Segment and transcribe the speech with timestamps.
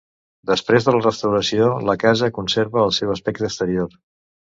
[0.51, 3.93] Després de la restauració, la casa conserva el seu aspecte exterior.